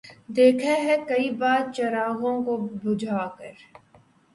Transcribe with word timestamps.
دیکھا 0.29 0.73
ہے 0.85 0.95
کئی 1.07 1.29
بار 1.39 1.71
چراغوں 1.75 2.35
کو 2.45 2.57
بجھا 2.83 3.27
کر 3.37 3.53